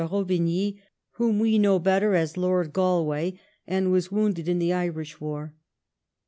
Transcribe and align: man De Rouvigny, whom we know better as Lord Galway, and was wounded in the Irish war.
man 0.01 0.09
De 0.09 0.15
Rouvigny, 0.15 0.81
whom 1.11 1.37
we 1.37 1.59
know 1.59 1.77
better 1.77 2.15
as 2.15 2.35
Lord 2.35 2.73
Galway, 2.73 3.33
and 3.67 3.91
was 3.91 4.11
wounded 4.11 4.47
in 4.49 4.57
the 4.57 4.73
Irish 4.73 5.21
war. 5.21 5.53